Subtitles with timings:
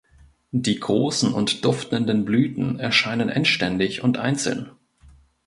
[0.55, 4.71] Die großen und duftenden Blüten erscheinen endständig und einzeln.